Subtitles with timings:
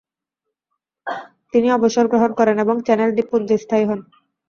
[1.53, 3.99] তিনি অবসর গ্রহণ করেন এবং চ্যানেল দ্বীপপুঞ্জে স্থায়ী হন।